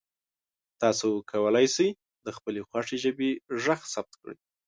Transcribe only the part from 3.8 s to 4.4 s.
ثبت کړئ.